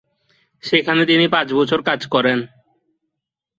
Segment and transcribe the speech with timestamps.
[0.63, 2.39] সেখানে তিনি পাঁচ বছর কাজ করেন।